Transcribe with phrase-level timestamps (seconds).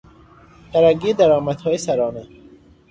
[0.73, 2.27] ترقی درآمدهای سرانه